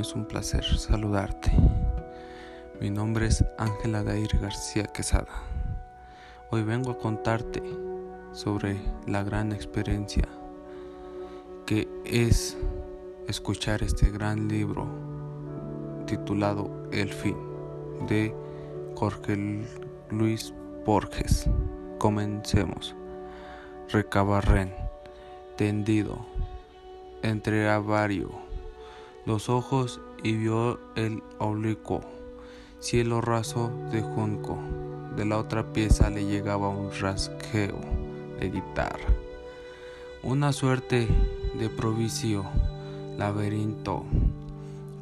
es 0.00 0.14
un 0.14 0.24
placer 0.24 0.64
saludarte. 0.64 1.52
Mi 2.80 2.90
nombre 2.90 3.26
es 3.26 3.44
Ángela 3.58 4.02
Dair 4.02 4.38
García 4.40 4.84
Quesada. 4.84 5.42
Hoy 6.50 6.62
vengo 6.62 6.92
a 6.92 6.98
contarte 6.98 7.62
sobre 8.32 8.80
la 9.06 9.22
gran 9.22 9.52
experiencia 9.52 10.26
que 11.66 11.88
es 12.04 12.56
escuchar 13.28 13.82
este 13.82 14.10
gran 14.10 14.48
libro 14.48 14.86
titulado 16.06 16.88
El 16.90 17.12
fin 17.12 17.36
de 18.08 18.34
Jorge 18.94 19.66
Luis 20.10 20.54
Borges. 20.84 21.48
Comencemos. 21.98 22.94
Recabarren, 23.90 24.74
tendido 25.56 26.24
entre 27.22 27.68
avario 27.68 28.51
los 29.26 29.48
ojos 29.48 30.00
y 30.22 30.34
vio 30.34 30.80
el 30.96 31.22
oblicuo 31.38 32.00
cielo 32.82 33.20
raso 33.20 33.70
de 33.92 34.02
junco. 34.02 34.58
De 35.16 35.24
la 35.24 35.38
otra 35.38 35.72
pieza 35.72 36.10
le 36.10 36.24
llegaba 36.24 36.68
un 36.68 36.90
rasqueo 37.00 37.78
de 38.40 38.50
guitarra. 38.50 39.14
Una 40.24 40.52
suerte 40.52 41.06
de 41.58 41.70
provicio, 41.70 42.44
laberinto 43.16 44.04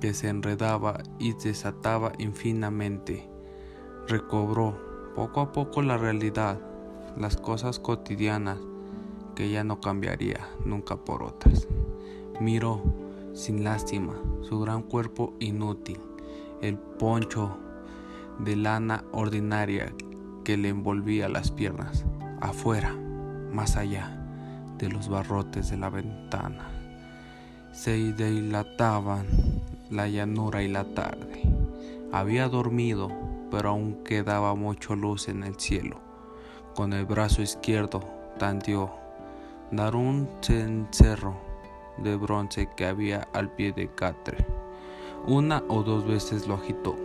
que 0.00 0.12
se 0.12 0.28
enredaba 0.28 1.02
y 1.18 1.32
desataba 1.32 2.12
infinamente. 2.18 3.26
Recobró 4.08 4.76
poco 5.14 5.40
a 5.40 5.52
poco 5.52 5.80
la 5.80 5.96
realidad, 5.96 6.58
las 7.16 7.38
cosas 7.38 7.78
cotidianas 7.78 8.58
que 9.34 9.50
ya 9.50 9.64
no 9.64 9.80
cambiaría 9.80 10.50
nunca 10.66 10.96
por 10.96 11.22
otras. 11.22 11.66
Miró 12.40 12.82
sin 13.34 13.64
lástima 13.64 14.14
su 14.42 14.60
gran 14.60 14.82
cuerpo 14.82 15.34
inútil, 15.40 16.00
el 16.60 16.76
poncho 16.76 17.56
de 18.38 18.56
lana 18.56 19.04
ordinaria 19.12 19.92
que 20.44 20.56
le 20.56 20.68
envolvía 20.68 21.28
las 21.28 21.50
piernas, 21.50 22.04
afuera, 22.40 22.94
más 23.52 23.76
allá 23.76 24.16
de 24.78 24.88
los 24.88 25.08
barrotes 25.08 25.70
de 25.70 25.76
la 25.76 25.90
ventana. 25.90 26.68
Se 27.72 27.94
dilataban 27.94 29.26
la 29.90 30.08
llanura 30.08 30.62
y 30.62 30.68
la 30.68 30.84
tarde. 30.94 31.42
Había 32.12 32.48
dormido, 32.48 33.10
pero 33.50 33.70
aún 33.70 34.02
quedaba 34.04 34.54
mucho 34.54 34.96
luz 34.96 35.28
en 35.28 35.44
el 35.44 35.56
cielo. 35.56 36.00
Con 36.74 36.92
el 36.92 37.04
brazo 37.04 37.42
izquierdo 37.42 38.02
tanteó 38.38 38.90
dar 39.70 39.94
un 39.94 40.28
cencerro 40.40 41.49
de 41.98 42.16
bronce 42.16 42.68
que 42.76 42.86
había 42.86 43.28
al 43.32 43.54
pie 43.54 43.72
de 43.72 43.88
Catre. 43.94 44.46
Una 45.26 45.62
o 45.68 45.82
dos 45.82 46.06
veces 46.06 46.46
lo 46.46 46.54
agitó. 46.54 46.96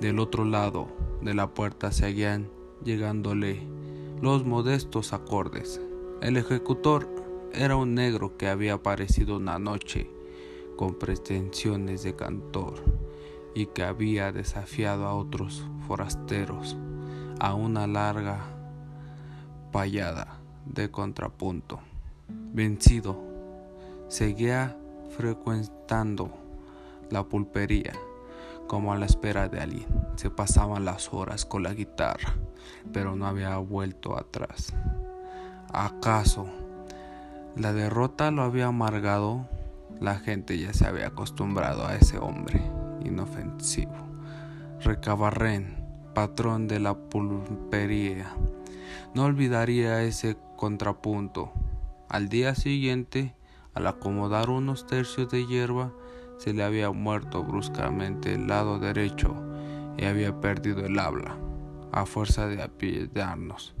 Del 0.00 0.18
otro 0.18 0.44
lado 0.44 0.88
de 1.22 1.34
la 1.34 1.54
puerta 1.54 1.92
seguían 1.92 2.48
llegándole 2.84 3.66
los 4.20 4.44
modestos 4.44 5.12
acordes. 5.12 5.80
El 6.20 6.36
ejecutor 6.36 7.08
era 7.52 7.76
un 7.76 7.94
negro 7.94 8.36
que 8.36 8.48
había 8.48 8.74
aparecido 8.74 9.36
una 9.36 9.58
noche 9.58 10.10
con 10.76 10.94
pretensiones 10.94 12.02
de 12.02 12.14
cantor 12.14 12.74
y 13.54 13.66
que 13.66 13.82
había 13.82 14.32
desafiado 14.32 15.06
a 15.06 15.14
otros 15.14 15.66
forasteros 15.86 16.76
a 17.40 17.54
una 17.54 17.86
larga 17.86 18.40
payada 19.72 20.38
de 20.66 20.90
contrapunto. 20.90 21.80
Vencido, 22.28 23.35
Seguía 24.08 24.76
frecuentando 25.16 26.30
la 27.10 27.24
pulpería 27.24 27.92
como 28.66 28.92
a 28.92 28.98
la 28.98 29.06
espera 29.06 29.48
de 29.48 29.60
alguien. 29.60 29.86
Se 30.16 30.30
pasaban 30.30 30.84
las 30.84 31.12
horas 31.12 31.44
con 31.44 31.62
la 31.62 31.74
guitarra, 31.74 32.34
pero 32.92 33.16
no 33.16 33.26
había 33.26 33.56
vuelto 33.58 34.18
atrás. 34.18 34.74
¿Acaso 35.72 36.46
la 37.56 37.72
derrota 37.72 38.30
lo 38.30 38.42
había 38.42 38.66
amargado? 38.66 39.48
La 40.00 40.16
gente 40.18 40.58
ya 40.58 40.72
se 40.72 40.86
había 40.86 41.08
acostumbrado 41.08 41.86
a 41.86 41.96
ese 41.96 42.18
hombre 42.18 42.60
inofensivo. 43.04 43.94
Recabarren, 44.82 45.76
patrón 46.14 46.68
de 46.68 46.80
la 46.80 46.94
pulpería, 46.94 48.34
no 49.14 49.24
olvidaría 49.24 50.02
ese 50.02 50.36
contrapunto. 50.56 51.52
Al 52.08 52.28
día 52.28 52.54
siguiente, 52.54 53.34
al 53.76 53.86
acomodar 53.86 54.48
unos 54.48 54.86
tercios 54.86 55.30
de 55.30 55.46
hierba, 55.46 55.92
se 56.38 56.54
le 56.54 56.64
había 56.64 56.90
muerto 56.90 57.44
bruscamente 57.44 58.32
el 58.32 58.46
lado 58.46 58.78
derecho 58.78 59.34
y 59.98 60.06
había 60.06 60.40
perdido 60.40 60.84
el 60.84 60.98
habla, 60.98 61.36
a 61.92 62.06
fuerza 62.06 62.46
de 62.46 62.62
apiadarnos 62.62 63.74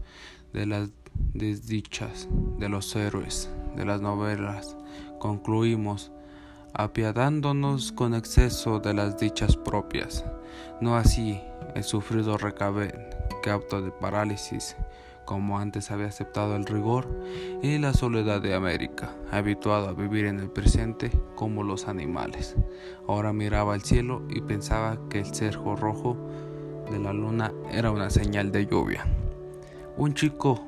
de 0.52 0.66
las 0.66 0.90
desdichas 1.32 2.28
de 2.58 2.68
los 2.68 2.94
héroes 2.94 3.50
de 3.74 3.86
las 3.86 4.02
novelas. 4.02 4.76
Concluimos 5.18 6.12
apiadándonos 6.74 7.90
con 7.90 8.14
exceso 8.14 8.80
de 8.80 8.92
las 8.92 9.18
dichas 9.18 9.56
propias, 9.56 10.26
no 10.82 10.96
así 10.96 11.40
el 11.74 11.84
sufrido 11.84 12.36
recabén, 12.36 12.92
que 13.42 13.50
de 13.50 13.90
parálisis, 13.92 14.76
como 15.26 15.58
antes 15.58 15.90
había 15.90 16.06
aceptado 16.06 16.56
el 16.56 16.64
rigor 16.64 17.06
y 17.62 17.76
la 17.76 17.92
soledad 17.92 18.40
de 18.40 18.54
América, 18.54 19.14
habituado 19.30 19.88
a 19.88 19.92
vivir 19.92 20.24
en 20.24 20.40
el 20.40 20.48
presente 20.48 21.10
como 21.34 21.62
los 21.62 21.88
animales. 21.88 22.56
Ahora 23.06 23.34
miraba 23.34 23.74
al 23.74 23.82
cielo 23.82 24.22
y 24.30 24.40
pensaba 24.40 24.98
que 25.10 25.18
el 25.18 25.34
cerco 25.34 25.76
rojo 25.76 26.16
de 26.90 26.98
la 26.98 27.12
luna 27.12 27.52
era 27.70 27.90
una 27.90 28.08
señal 28.08 28.52
de 28.52 28.66
lluvia. 28.66 29.04
Un 29.98 30.14
chico 30.14 30.64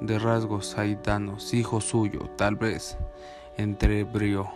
de 0.00 0.18
rasgos 0.18 0.78
haitanos, 0.78 1.54
hijo 1.54 1.80
suyo, 1.80 2.30
tal 2.36 2.56
vez, 2.56 2.96
entrebrió 3.56 4.50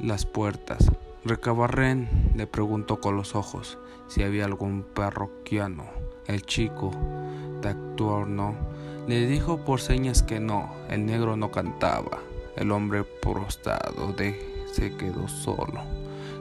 las 0.00 0.24
puertas. 0.24 0.90
Recabarren 1.24 2.32
le 2.34 2.46
preguntó 2.46 3.00
con 3.00 3.16
los 3.16 3.34
ojos 3.34 3.78
si 4.08 4.22
había 4.22 4.44
algún 4.44 4.82
parroquiano. 4.82 5.84
El 6.26 6.42
chico 6.42 6.90
no 8.26 8.54
le 9.06 9.26
dijo 9.26 9.64
por 9.64 9.80
señas 9.80 10.22
que 10.22 10.40
no, 10.40 10.72
el 10.88 11.06
negro 11.06 11.36
no 11.36 11.50
cantaba. 11.50 12.18
El 12.56 12.70
hombre 12.70 13.04
prostrado 13.04 14.12
de 14.12 14.66
se 14.72 14.96
quedó 14.96 15.28
solo. 15.28 15.80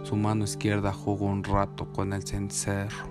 Su 0.04 0.16
mano 0.16 0.44
izquierda 0.44 0.92
jugó 0.94 1.26
un 1.26 1.44
rato 1.44 1.86
con 1.94 2.14
el 2.14 2.24
cencerro, 2.24 3.08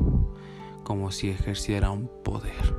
como 0.85 1.11
si 1.11 1.31
ejerciera 1.31 1.91
un 1.91 2.11
poder. 2.25 2.75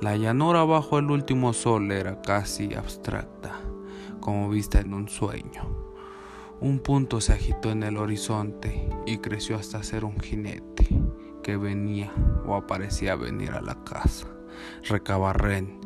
La 0.00 0.16
llanura 0.16 0.64
bajo 0.64 0.98
el 0.98 1.10
último 1.10 1.52
sol 1.52 1.90
era 1.90 2.20
casi 2.20 2.74
abstracta, 2.74 3.60
como 4.20 4.48
vista 4.48 4.80
en 4.80 4.94
un 4.94 5.08
sueño. 5.08 5.85
Un 6.60 6.78
punto 6.78 7.20
se 7.20 7.34
agitó 7.34 7.70
en 7.70 7.82
el 7.82 7.98
horizonte 7.98 8.88
y 9.04 9.18
creció 9.18 9.56
hasta 9.56 9.82
ser 9.82 10.06
un 10.06 10.18
jinete 10.18 10.88
que 11.42 11.58
venía 11.58 12.10
o 12.46 12.54
aparecía 12.54 13.14
venir 13.14 13.50
a 13.50 13.60
la 13.60 13.84
casa. 13.84 14.26
Recabarren 14.88 15.78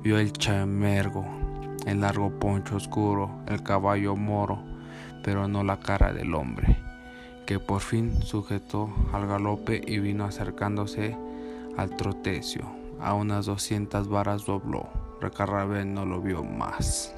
vio 0.00 0.18
el 0.18 0.32
chamergo, 0.32 1.24
el 1.86 2.02
largo 2.02 2.30
poncho 2.38 2.76
oscuro, 2.76 3.42
el 3.48 3.64
caballo 3.64 4.14
moro, 4.14 4.62
pero 5.24 5.48
no 5.48 5.64
la 5.64 5.80
cara 5.80 6.12
del 6.12 6.34
hombre, 6.34 6.78
que 7.44 7.58
por 7.58 7.80
fin 7.80 8.22
sujetó 8.22 8.94
al 9.12 9.26
galope 9.26 9.82
y 9.84 9.98
vino 9.98 10.24
acercándose 10.24 11.16
al 11.76 11.96
trotecio. 11.96 12.64
A 13.00 13.14
unas 13.14 13.46
doscientas 13.46 14.06
varas 14.06 14.46
dobló. 14.46 14.88
Recabarren 15.20 15.94
no 15.94 16.06
lo 16.06 16.20
vio 16.20 16.44
más. 16.44 17.12